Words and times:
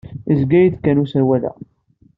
Yezga-yi-d 0.29 0.75
kan 0.83 1.01
userwal-a. 1.03 1.51